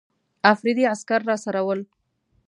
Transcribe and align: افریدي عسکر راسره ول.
افریدي 0.53 0.83
عسکر 0.93 1.21
راسره 1.29 1.61
ول. 1.65 1.79